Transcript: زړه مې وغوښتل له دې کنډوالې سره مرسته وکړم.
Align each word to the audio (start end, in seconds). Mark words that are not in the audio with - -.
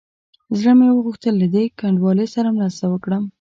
زړه 0.57 0.71
مې 0.77 0.87
وغوښتل 0.91 1.33
له 1.41 1.47
دې 1.55 1.63
کنډوالې 1.79 2.27
سره 2.35 2.49
مرسته 2.57 2.85
وکړم. 2.89 3.23